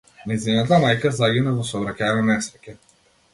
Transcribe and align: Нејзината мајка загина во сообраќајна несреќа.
Нејзината 0.29 0.79
мајка 0.83 1.11
загина 1.17 1.53
во 1.59 1.67
сообраќајна 1.73 2.25
несреќа. 2.31 2.77